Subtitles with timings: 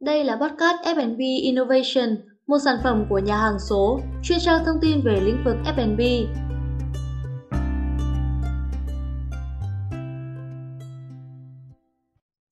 [0.00, 2.16] Đây là podcast F&B Innovation,
[2.46, 6.00] một sản phẩm của nhà hàng số, chuyên trang thông tin về lĩnh vực F&B.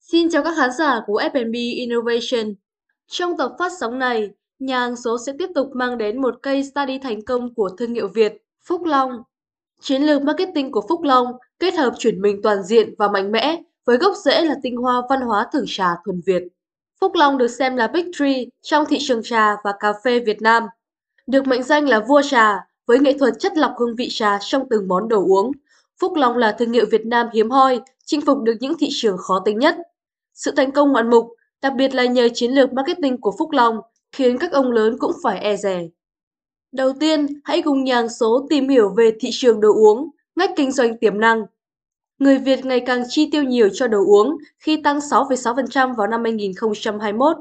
[0.01, 2.55] Xin chào các khán giả của F&B Innovation.
[3.07, 6.63] Trong tập phát sóng này, nhà hàng số sẽ tiếp tục mang đến một case
[6.63, 8.33] study thành công của thương hiệu Việt,
[8.65, 9.11] Phúc Long.
[9.81, 11.27] Chiến lược marketing của Phúc Long
[11.59, 15.03] kết hợp chuyển mình toàn diện và mạnh mẽ với gốc rễ là tinh hoa
[15.11, 16.43] văn hóa thưởng trà thuần Việt.
[17.01, 20.43] Phúc Long được xem là Big Three trong thị trường trà và cà phê Việt
[20.43, 20.63] Nam.
[21.27, 24.69] Được mệnh danh là vua trà với nghệ thuật chất lọc hương vị trà trong
[24.71, 25.53] từng món đồ uống,
[26.01, 29.19] Phúc Long là thương hiệu Việt Nam hiếm hoi, chinh phục được những thị trường
[29.19, 29.77] khó tính nhất.
[30.35, 31.27] Sự thành công ngoạn mục,
[31.63, 33.81] đặc biệt là nhờ chiến lược marketing của Phúc Long,
[34.13, 35.89] khiến các ông lớn cũng phải e rè.
[36.73, 40.73] Đầu tiên, hãy cùng nhàng số tìm hiểu về thị trường đồ uống, ngách kinh
[40.73, 41.43] doanh tiềm năng,
[42.19, 46.25] Người Việt ngày càng chi tiêu nhiều cho đồ uống khi tăng 6,6% vào năm
[46.25, 47.37] 2021.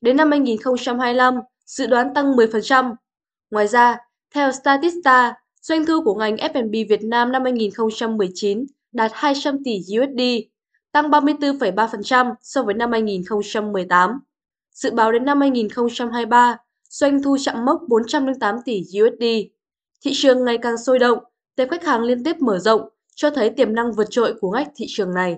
[0.00, 1.34] Đến năm 2025,
[1.66, 2.94] dự đoán tăng 10%.
[3.50, 3.98] Ngoài ra,
[4.34, 10.20] theo Statista, doanh thu của ngành F&B Việt Nam năm 2019 đạt 200 tỷ USD,
[10.92, 14.10] tăng 34,3% so với năm 2018.
[14.74, 16.56] Dự báo đến năm 2023,
[16.88, 19.24] doanh thu chạm mốc 408 tỷ USD.
[20.04, 21.18] Thị trường ngày càng sôi động,
[21.56, 22.80] tệp khách hàng liên tiếp mở rộng,
[23.14, 25.36] cho thấy tiềm năng vượt trội của ngách thị trường này.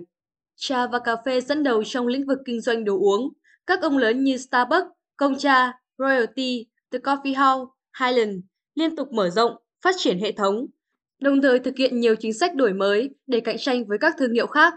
[0.57, 3.33] Trà và cà phê dẫn đầu trong lĩnh vực kinh doanh đồ uống.
[3.67, 5.35] Các ông lớn như Starbucks, Công
[5.99, 8.39] Royalty, The Coffee House, Highland
[8.75, 9.53] liên tục mở rộng,
[9.85, 10.67] phát triển hệ thống,
[11.21, 14.33] đồng thời thực hiện nhiều chính sách đổi mới để cạnh tranh với các thương
[14.33, 14.75] hiệu khác.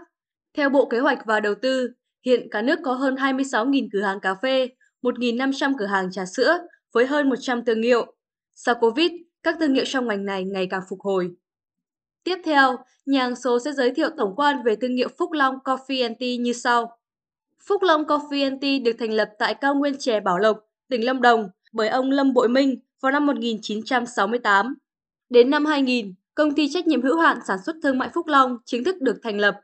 [0.56, 1.90] Theo Bộ Kế hoạch và Đầu tư,
[2.26, 4.68] hiện cả nước có hơn 26.000 cửa hàng cà phê,
[5.02, 6.58] 1.500 cửa hàng trà sữa
[6.92, 8.14] với hơn 100 thương hiệu.
[8.54, 9.10] Sau Covid,
[9.42, 11.30] các thương hiệu trong ngành này ngày càng phục hồi.
[12.24, 12.76] Tiếp theo,
[13.06, 16.16] nhà hàng số sẽ giới thiệu tổng quan về thương hiệu Phúc Long Coffee and
[16.20, 16.96] Tea như sau.
[17.68, 21.04] Phúc Long Coffee and Tea được thành lập tại cao nguyên chè Bảo Lộc, tỉnh
[21.04, 24.74] Lâm Đồng bởi ông Lâm Bội Minh vào năm 1968.
[25.30, 28.58] Đến năm 2000, công ty trách nhiệm hữu hạn sản xuất thương mại Phúc Long
[28.64, 29.60] chính thức được thành lập.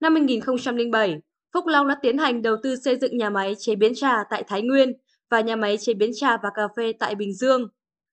[0.00, 1.20] Năm 2007,
[1.54, 4.44] Phúc Long đã tiến hành đầu tư xây dựng nhà máy chế biến trà tại
[4.48, 4.92] Thái Nguyên
[5.30, 7.68] và nhà máy chế biến trà và cà phê tại Bình Dương.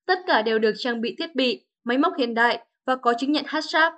[0.06, 3.32] Tất cả đều được trang bị thiết bị, máy móc hiện đại và có chứng
[3.32, 3.94] nhận HACCP,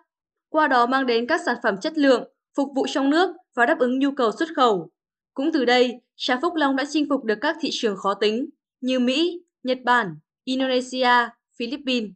[0.50, 2.24] qua đó mang đến các sản phẩm chất lượng,
[2.58, 4.90] phục vụ trong nước và đáp ứng nhu cầu xuất khẩu.
[5.34, 8.50] Cũng từ đây, trà Phúc Long đã chinh phục được các thị trường khó tính
[8.82, 11.30] như Mỹ, Nhật Bản, Indonesia,
[11.60, 12.10] Philippines.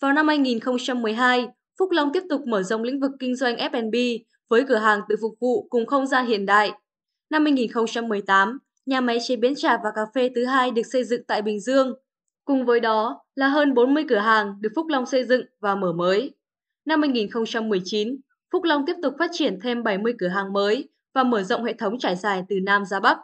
[0.00, 1.46] Vào năm 2012,
[1.78, 3.94] Phúc Long tiếp tục mở rộng lĩnh vực kinh doanh F&B
[4.48, 6.72] với cửa hàng tự phục vụ cùng không gian hiện đại.
[7.30, 11.24] Năm 2018, nhà máy chế biến trà và cà phê thứ hai được xây dựng
[11.28, 11.94] tại Bình Dương
[12.44, 15.92] Cùng với đó là hơn 40 cửa hàng được Phúc Long xây dựng và mở
[15.92, 16.34] mới.
[16.84, 18.16] Năm 2019,
[18.52, 21.72] Phúc Long tiếp tục phát triển thêm 70 cửa hàng mới và mở rộng hệ
[21.72, 23.18] thống trải dài từ Nam ra Bắc.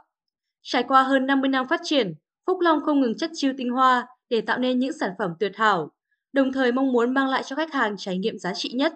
[0.63, 2.15] Trải qua hơn 50 năm phát triển,
[2.47, 5.53] Phúc Long không ngừng chất chiêu tinh hoa để tạo nên những sản phẩm tuyệt
[5.57, 5.91] hảo,
[6.33, 8.95] đồng thời mong muốn mang lại cho khách hàng trải nghiệm giá trị nhất.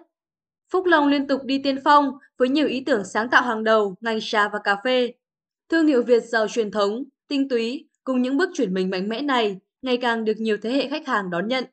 [0.71, 3.95] Phúc Long liên tục đi tiên phong với nhiều ý tưởng sáng tạo hàng đầu
[4.01, 5.13] ngành trà và cà phê.
[5.69, 9.21] Thương hiệu Việt giàu truyền thống, tinh túy cùng những bước chuyển mình mạnh mẽ
[9.21, 11.63] này ngày càng được nhiều thế hệ khách hàng đón nhận.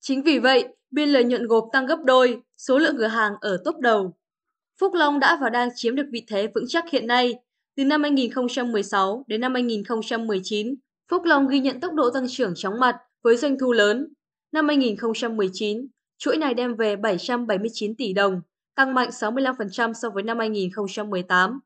[0.00, 3.62] Chính vì vậy, biên lợi nhuận gộp tăng gấp đôi, số lượng cửa hàng ở
[3.64, 4.14] top đầu.
[4.80, 7.34] Phúc Long đã và đang chiếm được vị thế vững chắc hiện nay.
[7.76, 10.74] Từ năm 2016 đến năm 2019,
[11.10, 14.12] Phúc Long ghi nhận tốc độ tăng trưởng chóng mặt với doanh thu lớn.
[14.52, 15.86] Năm 2019,
[16.18, 18.40] chuỗi này đem về 779 tỷ đồng,
[18.74, 21.60] tăng mạnh 65% so với năm 2018.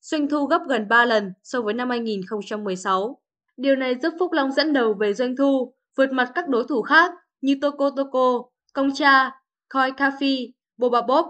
[0.00, 3.20] Doanh thu gấp gần 3 lần so với năm 2016.
[3.58, 6.82] Điều này giúp Phúc Long dẫn đầu về doanh thu, vượt mặt các đối thủ
[6.82, 8.42] khác như Toko Toko,
[8.72, 9.30] Công-cha,
[9.68, 11.26] Koi Coffee, Boba Bob.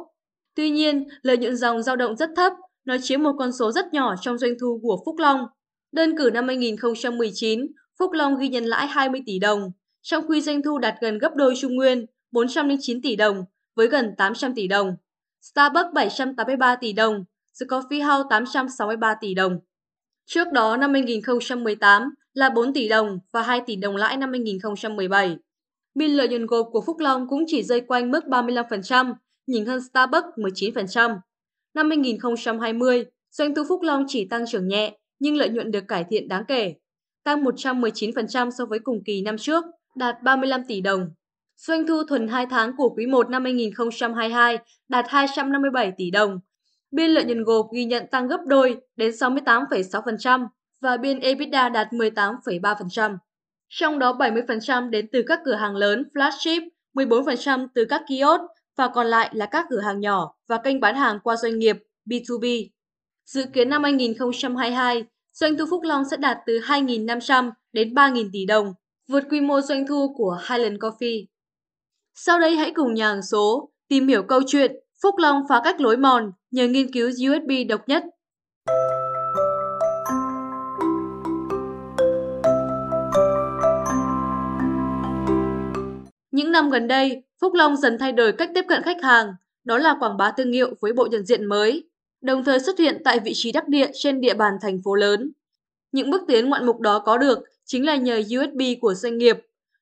[0.55, 2.53] Tuy nhiên, lợi nhuận dòng dao động rất thấp,
[2.85, 5.47] nó chiếm một con số rất nhỏ trong doanh thu của Phúc Long.
[5.93, 7.67] Đơn cử năm 2019,
[7.99, 9.73] Phúc Long ghi nhận lãi 20 tỷ đồng,
[10.03, 14.15] trong khi doanh thu đạt gần gấp đôi Trung Nguyên, 409 tỷ đồng, với gần
[14.19, 14.97] 800 tỷ đồng.
[15.41, 17.25] Starbucks 783 tỷ đồng,
[17.61, 19.59] The Coffee House 863 tỷ đồng.
[20.27, 25.37] Trước đó năm 2018 là 4 tỷ đồng và 2 tỷ đồng lãi năm 2017.
[25.95, 29.15] Biên lợi nhuận gộp của Phúc Long cũng chỉ rơi quanh mức 35%,
[29.47, 31.19] nhỉnh hơn Starbucks 19%.
[31.75, 36.05] Năm 2020, doanh thu Phúc Long chỉ tăng trưởng nhẹ nhưng lợi nhuận được cải
[36.11, 36.75] thiện đáng kể,
[37.25, 39.65] tăng 119% so với cùng kỳ năm trước,
[39.97, 41.11] đạt 35 tỷ đồng.
[41.57, 44.59] Doanh thu thuần 2 tháng của quý 1 năm 2022
[44.89, 46.41] đạt 257 tỷ đồng,
[46.91, 50.47] Biên lợi nhuận gộp ghi nhận tăng gấp đôi đến 68,6%
[50.81, 53.17] và biên EBITDA đạt 18,3%.
[53.69, 58.43] Trong đó 70% đến từ các cửa hàng lớn flagship, 14% từ các kiosk
[58.77, 61.77] và còn lại là các cửa hàng nhỏ và kênh bán hàng qua doanh nghiệp
[62.07, 62.69] B2B.
[63.27, 68.47] Dự kiến năm 2022, doanh thu Phúc Long sẽ đạt từ 2.500 đến 3.000 tỷ
[68.47, 68.75] đồng,
[69.09, 71.25] vượt quy mô doanh thu của Highland Coffee.
[72.15, 75.81] Sau đây hãy cùng nhà hàng số tìm hiểu câu chuyện Phúc Long phá cách
[75.81, 78.05] lối mòn nhờ nghiên cứu USB độc nhất.
[86.39, 89.79] Những năm gần đây, Phúc Long dần thay đổi cách tiếp cận khách hàng, đó
[89.79, 91.89] là quảng bá thương hiệu với bộ nhận diện mới,
[92.21, 95.33] đồng thời xuất hiện tại vị trí đắc địa trên địa bàn thành phố lớn.
[95.93, 99.37] Những bước tiến ngoạn mục đó có được chính là nhờ USB của doanh nghiệp,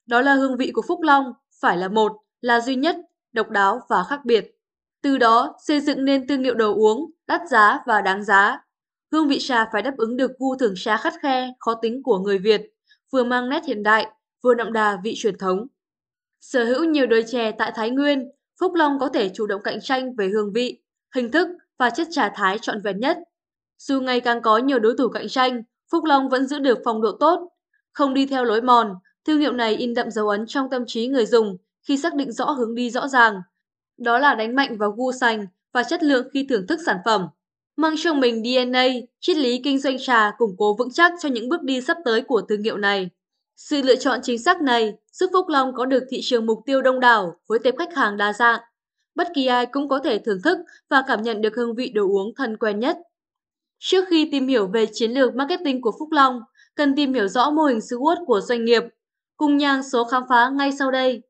[0.06, 2.96] đó là hương vị của Phúc Long phải là một, là duy nhất,
[3.32, 4.58] độc đáo và khác biệt.
[5.02, 8.58] Từ đó xây dựng nên thương hiệu đồ uống đắt giá và đáng giá.
[9.12, 12.18] Hương vị trà phải đáp ứng được gu thưởng trà khắt khe, khó tính của
[12.18, 12.62] người Việt,
[13.12, 14.06] vừa mang nét hiện đại,
[14.42, 15.66] vừa đậm đà vị truyền thống.
[16.52, 19.80] Sở hữu nhiều đồi chè tại Thái Nguyên, Phúc Long có thể chủ động cạnh
[19.82, 20.78] tranh về hương vị,
[21.14, 21.48] hình thức
[21.78, 23.18] và chất trà Thái trọn vẹn nhất.
[23.78, 25.62] Dù ngày càng có nhiều đối thủ cạnh tranh,
[25.92, 27.48] Phúc Long vẫn giữ được phong độ tốt.
[27.92, 28.94] Không đi theo lối mòn,
[29.24, 31.56] thương hiệu này in đậm dấu ấn trong tâm trí người dùng
[31.88, 33.34] khi xác định rõ hướng đi rõ ràng.
[33.98, 37.26] Đó là đánh mạnh vào gu sành và chất lượng khi thưởng thức sản phẩm.
[37.76, 38.86] Mang trong mình DNA,
[39.20, 42.22] triết lý kinh doanh trà củng cố vững chắc cho những bước đi sắp tới
[42.22, 43.10] của thương hiệu này.
[43.56, 46.82] Sự lựa chọn chính xác này giúp Phúc Long có được thị trường mục tiêu
[46.82, 48.60] đông đảo với tệp khách hàng đa dạng.
[49.14, 50.58] Bất kỳ ai cũng có thể thưởng thức
[50.90, 52.98] và cảm nhận được hương vị đồ uống thân quen nhất.
[53.78, 56.40] Trước khi tìm hiểu về chiến lược marketing của Phúc Long,
[56.74, 58.82] cần tìm hiểu rõ mô hình SWOT của doanh nghiệp.
[59.36, 61.22] Cùng nhang số khám phá ngay sau đây.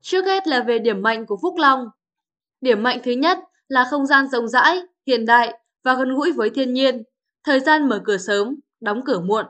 [0.00, 1.86] Trước hết là về điểm mạnh của Phúc Long.
[2.60, 3.38] Điểm mạnh thứ nhất
[3.70, 7.02] là không gian rộng rãi, hiện đại và gần gũi với thiên nhiên,
[7.44, 9.46] thời gian mở cửa sớm, đóng cửa muộn.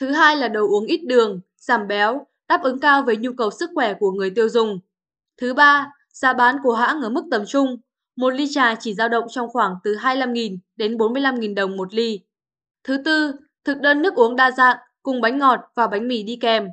[0.00, 3.50] Thứ hai là đồ uống ít đường, giảm béo, đáp ứng cao với nhu cầu
[3.50, 4.78] sức khỏe của người tiêu dùng.
[5.36, 7.76] Thứ ba, giá bán của hãng ở mức tầm trung,
[8.16, 12.20] một ly trà chỉ dao động trong khoảng từ 25.000 đến 45.000 đồng một ly.
[12.84, 13.32] Thứ tư,
[13.64, 16.68] thực đơn nước uống đa dạng cùng bánh ngọt và bánh mì đi kèm.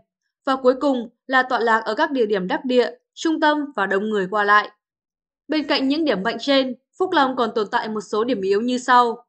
[0.46, 3.86] Và cuối cùng là tọa lạc ở các địa điểm đắc địa, trung tâm và
[3.86, 4.72] đông người qua lại.
[5.52, 8.62] Bên cạnh những điểm mạnh trên, Phúc Long còn tồn tại một số điểm yếu
[8.62, 9.26] như sau.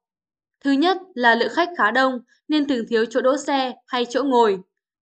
[0.64, 4.24] Thứ nhất là lượng khách khá đông nên thường thiếu chỗ đỗ xe hay chỗ
[4.24, 4.58] ngồi.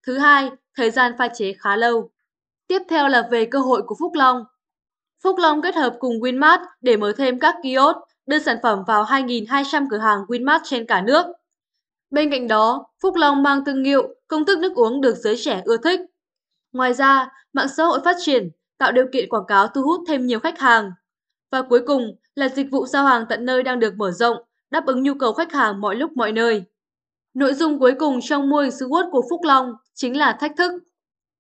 [0.06, 2.10] Thứ hai, thời gian pha chế khá lâu.
[2.66, 4.44] Tiếp theo là về cơ hội của Phúc Long.
[5.22, 9.04] Phúc Long kết hợp cùng Winmart để mở thêm các kiosk đưa sản phẩm vào
[9.04, 11.26] 2.200 cửa hàng Winmart trên cả nước.
[12.10, 15.62] Bên cạnh đó, Phúc Long mang thương hiệu, công thức nước uống được giới trẻ
[15.64, 16.00] ưa thích.
[16.72, 20.26] Ngoài ra, mạng xã hội phát triển, tạo điều kiện quảng cáo thu hút thêm
[20.26, 20.90] nhiều khách hàng.
[21.50, 24.36] Và cuối cùng là dịch vụ giao hàng tận nơi đang được mở rộng,
[24.70, 26.62] đáp ứng nhu cầu khách hàng mọi lúc mọi nơi.
[27.34, 30.72] Nội dung cuối cùng trong mô hình SWOT của Phúc Long chính là thách thức.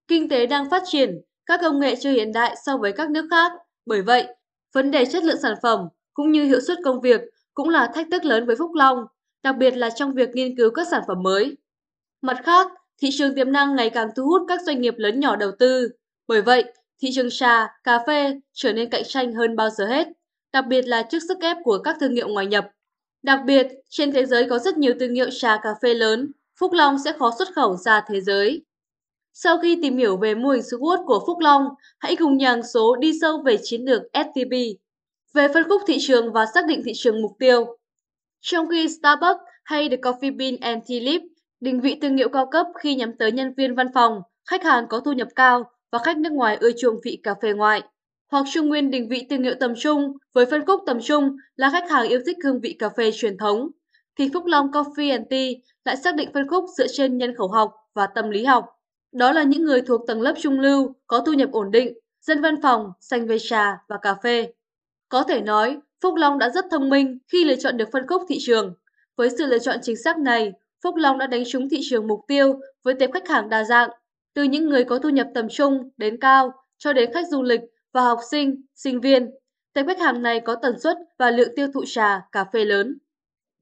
[0.09, 3.27] Kinh tế đang phát triển, các công nghệ chưa hiện đại so với các nước
[3.31, 3.53] khác.
[3.87, 4.27] Bởi vậy,
[4.75, 7.21] vấn đề chất lượng sản phẩm cũng như hiệu suất công việc
[7.55, 9.05] cũng là thách thức lớn với Phúc Long,
[9.43, 11.57] đặc biệt là trong việc nghiên cứu các sản phẩm mới.
[12.23, 12.67] Mặt khác,
[13.03, 15.89] thị trường tiềm năng ngày càng thu hút các doanh nghiệp lớn nhỏ đầu tư.
[16.29, 16.65] Bởi vậy,
[17.03, 20.09] thị trường trà, cà phê trở nên cạnh tranh hơn bao giờ hết,
[20.53, 22.69] đặc biệt là trước sức ép của các thương hiệu ngoài nhập.
[23.23, 26.73] Đặc biệt, trên thế giới có rất nhiều thương hiệu trà cà phê lớn, Phúc
[26.73, 28.65] Long sẽ khó xuất khẩu ra thế giới.
[29.33, 31.69] Sau khi tìm hiểu về mô hình SWOT của Phúc Long,
[31.99, 34.53] hãy cùng nhàng số đi sâu về chiến lược STP,
[35.35, 37.79] về phân khúc thị trường và xác định thị trường mục tiêu.
[38.41, 41.21] Trong khi Starbucks hay The Coffee Bean and Tea Leaf
[41.61, 44.87] định vị thương hiệu cao cấp khi nhắm tới nhân viên văn phòng, khách hàng
[44.89, 47.83] có thu nhập cao và khách nước ngoài ưa chuộng vị cà phê ngoại.
[48.31, 51.71] Hoặc Trung Nguyên định vị thương hiệu tầm trung với phân khúc tầm trung là
[51.71, 53.71] khách hàng yêu thích hương vị cà phê truyền thống,
[54.19, 55.49] thì Phúc Long Coffee and Tea
[55.85, 58.67] lại xác định phân khúc dựa trên nhân khẩu học và tâm lý học.
[59.13, 62.43] Đó là những người thuộc tầng lớp trung lưu, có thu nhập ổn định, dân
[62.43, 64.53] văn phòng, xanh về trà và cà phê.
[65.09, 68.23] Có thể nói, Phúc Long đã rất thông minh khi lựa chọn được phân khúc
[68.29, 68.75] thị trường.
[69.17, 70.53] Với sự lựa chọn chính xác này,
[70.85, 73.91] Phúc Long đã đánh trúng thị trường mục tiêu với tệp khách hàng đa dạng,
[74.39, 77.61] từ những người có thu nhập tầm trung đến cao cho đến khách du lịch
[77.93, 79.31] và học sinh, sinh viên.
[79.73, 82.99] Tệp khách hàng này có tần suất và lượng tiêu thụ trà, cà phê lớn.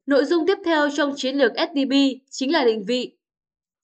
[0.06, 1.92] Nội dung tiếp theo trong chiến lược SDB
[2.30, 3.16] chính là định vị.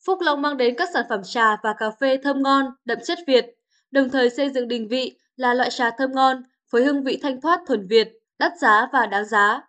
[0.07, 3.19] Phúc Long mang đến các sản phẩm trà và cà phê thơm ngon, đậm chất
[3.27, 3.47] Việt,
[3.91, 7.41] đồng thời xây dựng định vị là loại trà thơm ngon với hương vị thanh
[7.41, 8.09] thoát thuần Việt,
[8.39, 9.61] đắt giá và đáng giá.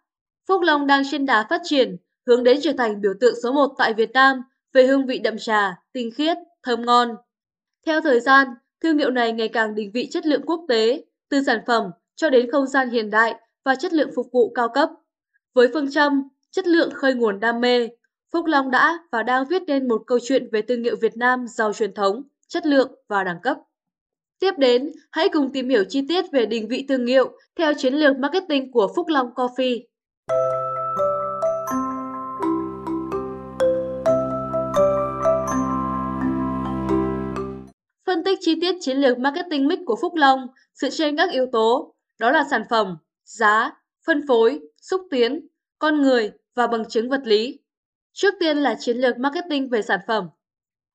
[0.47, 3.75] Phúc Long đang trên đà phát triển, hướng đến trở thành biểu tượng số 1
[3.77, 7.15] tại Việt Nam về hương vị đậm trà, tinh khiết, thơm ngon.
[7.85, 8.47] Theo thời gian,
[8.81, 12.29] thương hiệu này ngày càng định vị chất lượng quốc tế, từ sản phẩm cho
[12.29, 14.89] đến không gian hiện đại và chất lượng phục vụ cao cấp.
[15.53, 17.89] Với phương châm chất lượng khơi nguồn đam mê,
[18.33, 21.47] Phúc Long đã và đang viết nên một câu chuyện về thương hiệu Việt Nam
[21.47, 23.57] giàu truyền thống, chất lượng và đẳng cấp.
[24.39, 27.93] Tiếp đến, hãy cùng tìm hiểu chi tiết về định vị thương hiệu theo chiến
[27.93, 29.83] lược marketing của Phúc Long Coffee.
[38.13, 41.45] Phân tích chi tiết chiến lược marketing mix của Phúc Long dựa trên các yếu
[41.51, 43.71] tố, đó là sản phẩm, giá,
[44.05, 45.47] phân phối, xúc tiến,
[45.79, 47.59] con người và bằng chứng vật lý.
[48.11, 50.29] Trước tiên là chiến lược marketing về sản phẩm.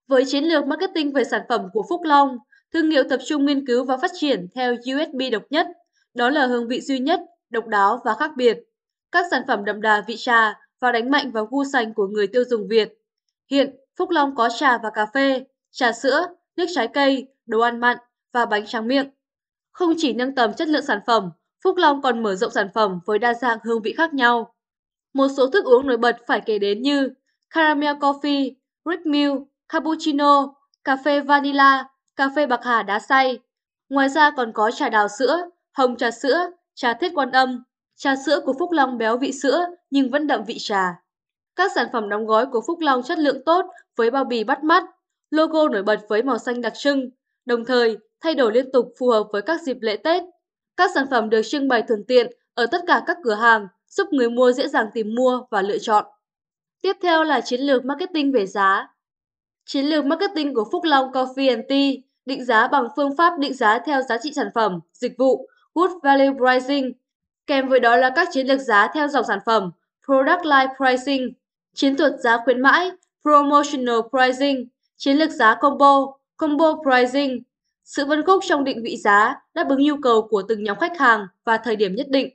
[0.06, 2.38] Với chiến lược marketing về sản phẩm của Phúc Long,
[2.72, 5.66] thương hiệu tập trung nghiên cứu và phát triển theo USB độc nhất,
[6.14, 7.20] đó là hương vị duy nhất,
[7.50, 8.58] độc đáo và khác biệt.
[9.12, 12.26] Các sản phẩm đậm đà vị trà và đánh mạnh vào gu sành của người
[12.26, 12.92] tiêu dùng Việt.
[13.50, 16.26] Hiện, Phúc Long có trà và cà phê, trà sữa,
[16.58, 17.96] nước trái cây, đồ ăn mặn
[18.32, 19.10] và bánh tráng miệng.
[19.72, 21.30] Không chỉ nâng tầm chất lượng sản phẩm,
[21.64, 24.54] Phúc Long còn mở rộng sản phẩm với đa dạng hương vị khác nhau.
[25.12, 27.10] Một số thức uống nổi bật phải kể đến như
[27.50, 28.52] caramel coffee,
[28.84, 33.38] red Milk, cappuccino, cà phê vanilla, cà phê bạc hà đá xay.
[33.88, 37.64] Ngoài ra còn có trà đào sữa, hồng trà sữa, trà thiết quan âm,
[37.96, 40.94] trà sữa của Phúc Long béo vị sữa nhưng vẫn đậm vị trà.
[41.56, 44.64] Các sản phẩm đóng gói của Phúc Long chất lượng tốt với bao bì bắt
[44.64, 44.84] mắt,
[45.30, 47.10] logo nổi bật với màu xanh đặc trưng,
[47.46, 50.22] đồng thời thay đổi liên tục phù hợp với các dịp lễ Tết.
[50.76, 54.06] Các sản phẩm được trưng bày thuận tiện ở tất cả các cửa hàng, giúp
[54.12, 56.04] người mua dễ dàng tìm mua và lựa chọn.
[56.82, 58.88] Tiếp theo là chiến lược marketing về giá.
[59.66, 61.90] Chiến lược marketing của Phúc Long Coffee Tea
[62.26, 65.90] định giá bằng phương pháp định giá theo giá trị sản phẩm, dịch vụ, Good
[66.02, 66.92] Value Pricing.
[67.46, 69.70] Kèm với đó là các chiến lược giá theo dòng sản phẩm,
[70.06, 71.32] Product Line Pricing,
[71.74, 72.90] chiến thuật giá khuyến mãi,
[73.22, 74.68] Promotional Pricing,
[74.98, 77.42] chiến lược giá combo, Combo Pricing,
[77.84, 80.98] sự phân khúc trong định vị giá đáp ứng nhu cầu của từng nhóm khách
[80.98, 82.28] hàng và thời điểm nhất định.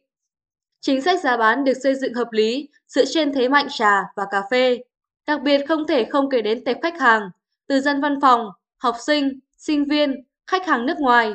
[0.82, 4.26] Chính sách giá bán được xây dựng hợp lý dựa trên thế mạnh trà và
[4.32, 4.80] cà phê.
[5.28, 7.30] Đặc biệt không thể không kể đến tệp khách hàng,
[7.68, 11.34] từ dân văn phòng, học sinh, sinh viên, khách hàng nước ngoài.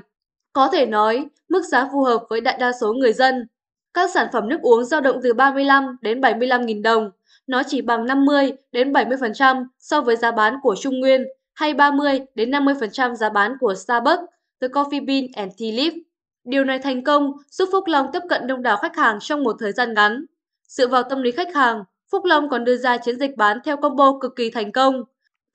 [0.53, 3.47] Có thể nói, mức giá phù hợp với đại đa số người dân.
[3.95, 7.11] Các sản phẩm nước uống dao động từ 35 đến 75 nghìn đồng,
[7.49, 11.25] nó chỉ bằng 50 đến 70% so với giá bán của Trung Nguyên
[11.55, 14.23] hay 30 đến 50% giá bán của Starbucks,
[14.61, 16.01] The Coffee Bean and Tea Leaf.
[16.45, 19.57] Điều này thành công giúp Phúc Long tiếp cận đông đảo khách hàng trong một
[19.61, 20.25] thời gian ngắn.
[20.69, 23.77] Dựa vào tâm lý khách hàng, Phúc Long còn đưa ra chiến dịch bán theo
[23.77, 25.03] combo cực kỳ thành công.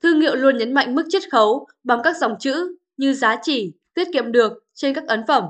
[0.02, 3.72] Thương hiệu luôn nhấn mạnh mức chiết khấu bằng các dòng chữ như giá chỉ,
[3.94, 5.44] tiết kiệm được trên các ấn phẩm.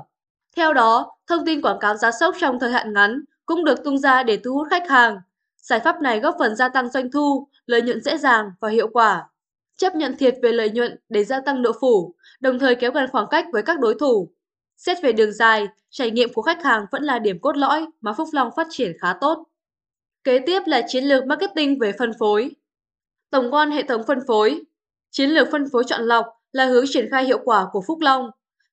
[0.55, 3.97] Theo đó, thông tin quảng cáo giá sốc trong thời hạn ngắn cũng được tung
[3.97, 5.17] ra để thu hút khách hàng.
[5.65, 8.87] Giải pháp này góp phần gia tăng doanh thu, lợi nhuận dễ dàng và hiệu
[8.87, 9.29] quả.
[9.77, 13.09] Chấp nhận thiệt về lợi nhuận để gia tăng độ phủ, đồng thời kéo gần
[13.11, 14.31] khoảng cách với các đối thủ.
[14.77, 18.13] Xét về đường dài, trải nghiệm của khách hàng vẫn là điểm cốt lõi mà
[18.13, 19.43] Phúc Long phát triển khá tốt.
[20.23, 22.51] Kế tiếp là chiến lược marketing về phân phối.
[23.29, 24.61] Tổng quan hệ thống phân phối.
[25.11, 28.29] Chiến lược phân phối chọn lọc là hướng triển khai hiệu quả của Phúc Long.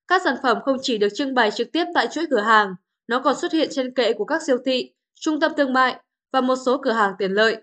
[0.08, 2.75] Các sản phẩm không chỉ được trưng bày trực tiếp tại chuỗi cửa hàng,
[3.06, 5.96] nó còn xuất hiện trên kệ của các siêu thị, trung tâm thương mại
[6.32, 7.56] và một số cửa hàng tiện lợi.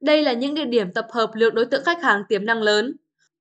[0.00, 2.96] Đây là những địa điểm tập hợp lượng đối tượng khách hàng tiềm năng lớn.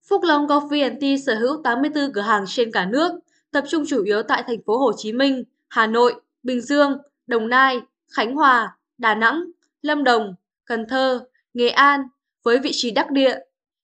[0.09, 3.11] Phúc Long Coffee Tea sở hữu 84 cửa hàng trên cả nước,
[3.51, 7.49] tập trung chủ yếu tại thành phố Hồ Chí Minh, Hà Nội, Bình Dương, Đồng
[7.49, 7.79] Nai,
[8.11, 9.43] Khánh Hòa, Đà Nẵng,
[9.81, 12.07] Lâm Đồng, Cần Thơ, Nghệ An
[12.43, 13.39] với vị trí đắc địa,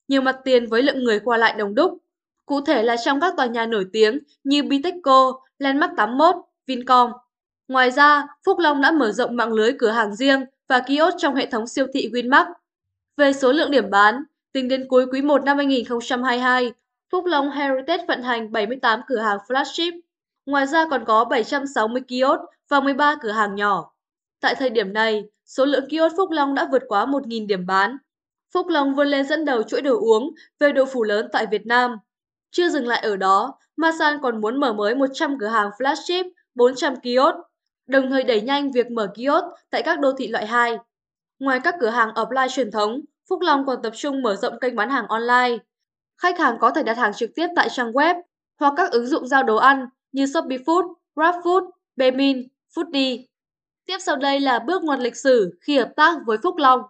[0.07, 1.98] nhiều mặt tiền với lượng người qua lại đông đúc.
[2.45, 6.36] Cụ thể là trong các tòa nhà nổi tiếng như Bitexco, Landmark 81,
[6.67, 7.12] Vincom.
[7.67, 11.36] Ngoài ra, Phúc Long đã mở rộng mạng lưới cửa hàng riêng và kiosk trong
[11.36, 12.46] hệ thống siêu thị Winmark.
[13.18, 14.24] Về số lượng điểm bán,
[14.54, 16.74] tính đến cuối quý 1 năm 2022,
[17.12, 20.00] Phúc Long Heritage vận hành 78 cửa hàng flagship.
[20.46, 23.92] Ngoài ra còn có 760 kiosk và 13 cửa hàng nhỏ.
[24.42, 27.98] Tại thời điểm này, số lượng kiosk Phúc Long đã vượt quá 1.000 điểm bán.
[28.54, 31.66] Phúc Long vươn lên dẫn đầu chuỗi đồ uống về độ phủ lớn tại Việt
[31.66, 31.98] Nam.
[32.51, 36.96] Chưa dừng lại ở đó, Masan còn muốn mở mới 100 cửa hàng flagship, 400
[36.96, 37.50] kiosk,
[37.91, 40.77] đồng thời đẩy nhanh việc mở kiosk tại các đô thị loại 2.
[41.39, 44.75] Ngoài các cửa hàng offline truyền thống, Phúc Long còn tập trung mở rộng kênh
[44.75, 45.57] bán hàng online.
[46.21, 48.15] Khách hàng có thể đặt hàng trực tiếp tại trang web
[48.60, 53.24] hoặc các ứng dụng giao đồ ăn như Shopee Food, GrabFood, BeMin, Foodie.
[53.86, 56.81] Tiếp sau đây là bước ngoặt lịch sử khi hợp tác với Phúc Long.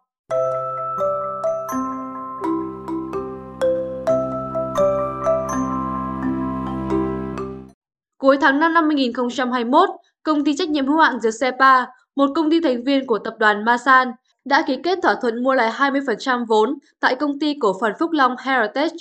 [8.17, 9.89] Cuối tháng 5 năm 2021,
[10.23, 11.85] công ty trách nhiệm hữu hạn Giuseppe,
[12.15, 14.11] một công ty thành viên của tập đoàn Masan,
[14.45, 18.11] đã ký kết thỏa thuận mua lại 20% vốn tại công ty cổ phần Phúc
[18.11, 18.95] Long Heritage.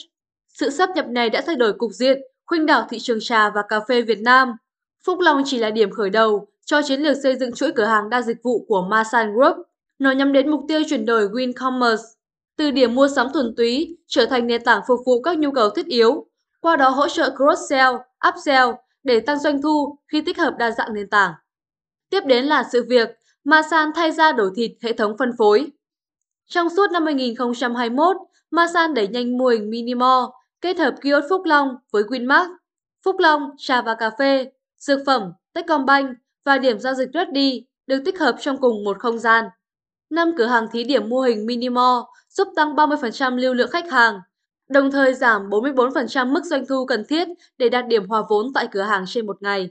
[0.48, 3.62] Sự sắp nhập này đã thay đổi cục diện, khuynh đảo thị trường trà và
[3.68, 4.52] cà phê Việt Nam.
[5.06, 8.10] Phúc Long chỉ là điểm khởi đầu cho chiến lược xây dựng chuỗi cửa hàng
[8.10, 9.56] đa dịch vụ của Masan Group.
[9.98, 12.04] Nó nhắm đến mục tiêu chuyển đổi Win Commerce
[12.60, 15.70] từ điểm mua sắm thuần túy trở thành nền tảng phục vụ các nhu cầu
[15.70, 16.26] thiết yếu,
[16.60, 17.98] qua đó hỗ trợ cross-sell
[18.28, 18.70] upsell
[19.04, 21.32] để tăng doanh thu khi tích hợp đa dạng nền tảng.
[22.10, 23.08] Tiếp đến là sự việc
[23.44, 25.70] Masan thay ra đổi thịt hệ thống phân phối.
[26.46, 28.16] Trong suốt năm 2021,
[28.50, 30.24] Masan đẩy nhanh mô hình Minimall,
[30.60, 32.48] kết hợp kiosk Phúc Long với Winmark,
[33.04, 38.02] Phúc Long, trà và cà phê, dược phẩm, Techcombank và điểm giao dịch Ready được
[38.04, 39.44] tích hợp trong cùng một không gian.
[40.10, 44.20] Năm cửa hàng thí điểm mô hình Minimall giúp tăng 30% lưu lượng khách hàng,
[44.70, 48.68] đồng thời giảm 44% mức doanh thu cần thiết để đạt điểm hòa vốn tại
[48.70, 49.70] cửa hàng trên một ngày.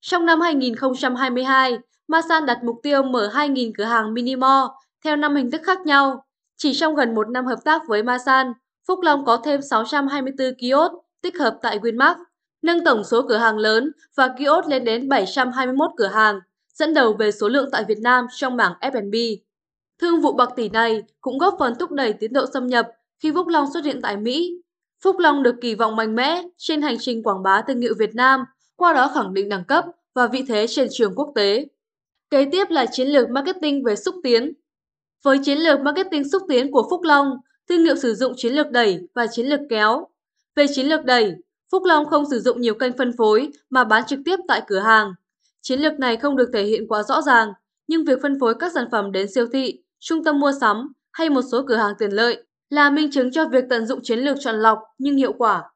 [0.00, 1.78] Trong năm 2022,
[2.08, 4.66] Masan đặt mục tiêu mở 2.000 cửa hàng Minimall
[5.04, 6.24] theo năm hình thức khác nhau.
[6.56, 8.52] Chỉ trong gần một năm hợp tác với Masan,
[8.88, 12.16] Phúc Long có thêm 624 kiosk tích hợp tại Winmark,
[12.62, 16.40] nâng tổng số cửa hàng lớn và kiosk lên đến 721 cửa hàng,
[16.74, 19.14] dẫn đầu về số lượng tại Việt Nam trong mảng F&B.
[20.00, 22.88] Thương vụ bạc tỷ này cũng góp phần thúc đẩy tiến độ xâm nhập
[23.22, 24.60] khi Phúc Long xuất hiện tại Mỹ.
[25.04, 28.14] Phúc Long được kỳ vọng mạnh mẽ trên hành trình quảng bá thương hiệu Việt
[28.14, 28.44] Nam,
[28.76, 31.66] qua đó khẳng định đẳng cấp và vị thế trên trường quốc tế.
[32.30, 34.52] Kế tiếp là chiến lược marketing về xúc tiến.
[35.22, 37.30] Với chiến lược marketing xúc tiến của Phúc Long,
[37.68, 40.06] thương hiệu sử dụng chiến lược đẩy và chiến lược kéo.
[40.56, 41.32] Về chiến lược đẩy,
[41.72, 44.78] Phúc Long không sử dụng nhiều kênh phân phối mà bán trực tiếp tại cửa
[44.78, 45.12] hàng.
[45.62, 47.48] Chiến lược này không được thể hiện quá rõ ràng,
[47.88, 51.30] nhưng việc phân phối các sản phẩm đến siêu thị, trung tâm mua sắm hay
[51.30, 54.36] một số cửa hàng tiện lợi là minh chứng cho việc tận dụng chiến lược
[54.40, 55.70] chọn lọc nhưng hiệu quả.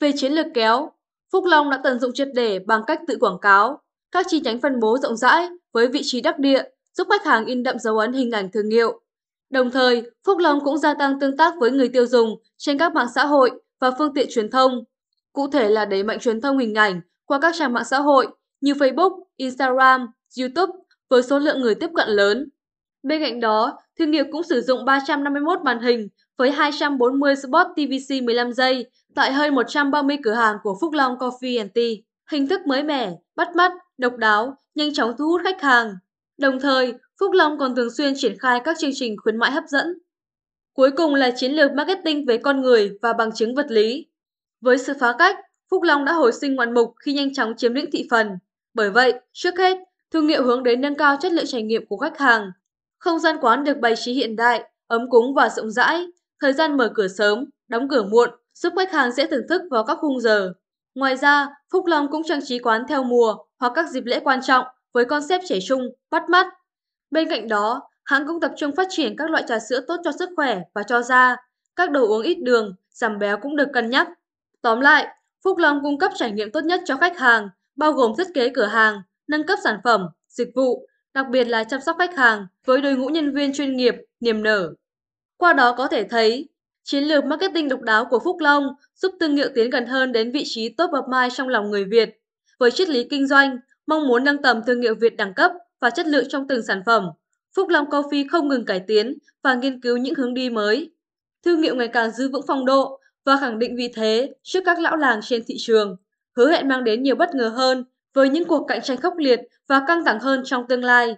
[0.00, 0.92] Về chiến lược kéo,
[1.32, 3.80] Phúc Long đã tận dụng triệt để bằng cách tự quảng cáo,
[4.12, 6.62] các chi nhánh phân bố rộng rãi với vị trí đắc địa,
[6.98, 9.00] giúp khách hàng in đậm dấu ấn hình ảnh thương hiệu.
[9.50, 12.94] Đồng thời, Phúc Long cũng gia tăng tương tác với người tiêu dùng trên các
[12.94, 14.84] mạng xã hội và phương tiện truyền thông.
[15.32, 18.28] Cụ thể là đẩy mạnh truyền thông hình ảnh qua các trang mạng xã hội
[18.60, 20.06] như Facebook, Instagram,
[20.40, 20.72] YouTube
[21.10, 22.48] với số lượng người tiếp cận lớn.
[23.02, 28.22] Bên cạnh đó, thương hiệu cũng sử dụng 351 màn hình với 240 spot TVC
[28.22, 31.90] 15 giây tại hơn 130 cửa hàng của Phúc Long Coffee and Tea.
[32.30, 35.94] Hình thức mới mẻ, bắt mắt, độc đáo, nhanh chóng thu hút khách hàng.
[36.38, 39.64] Đồng thời, Phúc Long còn thường xuyên triển khai các chương trình khuyến mại hấp
[39.68, 39.86] dẫn.
[40.74, 44.06] Cuối cùng là chiến lược marketing về con người và bằng chứng vật lý.
[44.60, 45.36] Với sự phá cách,
[45.70, 48.28] Phúc Long đã hồi sinh ngoạn mục khi nhanh chóng chiếm lĩnh thị phần.
[48.74, 49.78] Bởi vậy, trước hết,
[50.10, 52.50] thương hiệu hướng đến nâng cao chất lượng trải nghiệm của khách hàng.
[53.00, 56.06] Không gian quán được bày trí hiện đại, ấm cúng và rộng rãi,
[56.40, 59.84] thời gian mở cửa sớm, đóng cửa muộn, giúp khách hàng dễ thưởng thức vào
[59.84, 60.52] các khung giờ.
[60.94, 64.42] Ngoài ra, Phúc Long cũng trang trí quán theo mùa hoặc các dịp lễ quan
[64.42, 66.46] trọng với concept trẻ trung, bắt mắt.
[67.10, 70.12] Bên cạnh đó, hãng cũng tập trung phát triển các loại trà sữa tốt cho
[70.18, 71.36] sức khỏe và cho da.
[71.76, 74.08] Các đồ uống ít đường, giảm béo cũng được cân nhắc.
[74.62, 75.06] Tóm lại,
[75.44, 78.48] Phúc Long cung cấp trải nghiệm tốt nhất cho khách hàng, bao gồm thiết kế
[78.48, 82.46] cửa hàng, nâng cấp sản phẩm, dịch vụ, đặc biệt là chăm sóc khách hàng
[82.64, 84.74] với đội ngũ nhân viên chuyên nghiệp, niềm nở.
[85.36, 86.48] Qua đó có thể thấy,
[86.82, 90.32] chiến lược marketing độc đáo của Phúc Long giúp thương hiệu tiến gần hơn đến
[90.32, 92.08] vị trí top of mind trong lòng người Việt.
[92.58, 95.90] Với triết lý kinh doanh, mong muốn nâng tầm thương hiệu Việt đẳng cấp và
[95.90, 97.10] chất lượng trong từng sản phẩm,
[97.56, 100.90] Phúc Long Coffee không ngừng cải tiến và nghiên cứu những hướng đi mới.
[101.44, 104.78] Thương hiệu ngày càng giữ vững phong độ và khẳng định vị thế trước các
[104.78, 105.96] lão làng trên thị trường,
[106.36, 109.40] hứa hẹn mang đến nhiều bất ngờ hơn với những cuộc cạnh tranh khốc liệt
[109.68, 111.16] và căng thẳng hơn trong tương lai.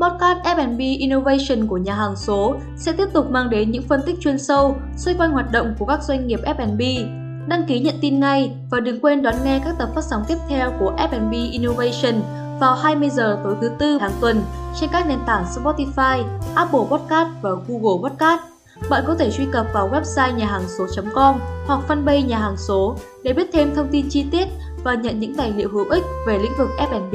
[0.00, 4.16] Podcast F&B Innovation của nhà hàng số sẽ tiếp tục mang đến những phân tích
[4.20, 6.80] chuyên sâu xoay quanh hoạt động của các doanh nghiệp F&B.
[7.48, 10.36] Đăng ký nhận tin ngay và đừng quên đón nghe các tập phát sóng tiếp
[10.48, 12.22] theo của F&B Innovation
[12.60, 14.42] vào 20 giờ tối thứ tư hàng tuần
[14.80, 18.40] trên các nền tảng Spotify, Apple Podcast và Google Podcast.
[18.90, 22.96] Bạn có thể truy cập vào website nhà hàng số.com hoặc fanpage nhà hàng số
[23.22, 24.48] để biết thêm thông tin chi tiết
[24.84, 27.14] và nhận những tài liệu hữu ích về lĩnh vực F&B.